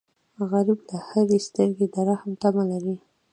[0.49, 2.95] غریب له هرې سترګې د رحم تمه لري